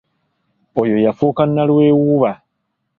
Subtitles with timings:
[0.81, 2.31] Oyo yafuuka nalwewuuba.